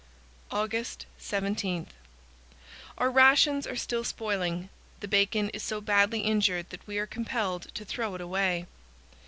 [0.49, 1.85] August 17.
[2.97, 7.67] Our rations are still spoiling; the bacon is so badly injured that we are compelled
[7.75, 8.65] to throw it away.